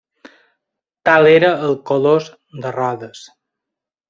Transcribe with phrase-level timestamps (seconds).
[1.09, 2.31] Tal era el Colós
[2.65, 3.23] de Rodes.